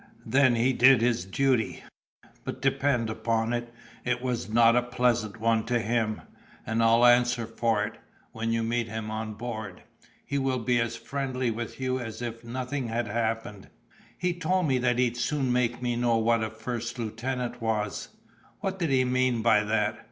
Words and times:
"Then 0.25 0.55
he 0.55 0.73
did 0.73 0.99
his 0.99 1.25
duty; 1.25 1.83
but 2.43 2.59
depend 2.59 3.07
upon 3.07 3.53
it, 3.53 3.71
it 4.03 4.19
was 4.19 4.49
not 4.49 4.75
a 4.75 4.81
pleasant 4.81 5.39
one 5.39 5.63
to 5.65 5.77
him; 5.79 6.23
and 6.65 6.81
I'll 6.81 7.05
answer 7.05 7.45
for 7.45 7.83
it, 7.83 7.99
when 8.31 8.51
you 8.51 8.63
meet 8.63 8.87
him 8.87 9.11
on 9.11 9.35
board, 9.35 9.83
he 10.25 10.39
will 10.39 10.57
be 10.57 10.81
as 10.81 10.95
friendly 10.95 11.51
with 11.51 11.79
you 11.79 11.99
as 11.99 12.19
if 12.19 12.43
nothing 12.43 12.87
had 12.87 13.07
happened." 13.07 13.69
"He 14.17 14.33
told 14.33 14.67
me 14.67 14.79
that 14.79 14.97
he'd 14.97 15.17
soon 15.17 15.53
make 15.53 15.83
me 15.83 15.95
know 15.95 16.17
what 16.17 16.43
a 16.43 16.49
first 16.49 16.97
lieutenant 16.97 17.61
was: 17.61 18.07
what 18.59 18.79
did 18.79 18.89
he 18.89 19.05
mean 19.05 19.43
by 19.43 19.63
that?" 19.63 19.99